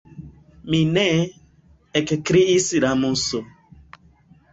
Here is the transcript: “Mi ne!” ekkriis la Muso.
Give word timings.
“Mi 0.73 0.77
ne!” 0.93 1.03
ekkriis 2.01 2.71
la 2.87 2.95
Muso. 3.03 3.43